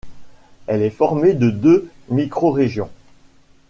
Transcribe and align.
Elle 0.65 0.81
est 0.81 0.89
formée 0.89 1.33
de 1.35 1.51
deux 1.51 1.87
microrégions. 2.09 2.89